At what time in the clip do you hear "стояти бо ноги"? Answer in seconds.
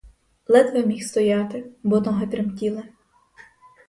1.03-2.27